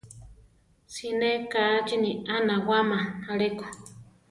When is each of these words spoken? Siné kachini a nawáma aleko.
Siné 0.93 1.29
kachini 1.51 2.11
a 2.27 2.35
nawáma 2.47 2.99
aleko. 3.29 3.65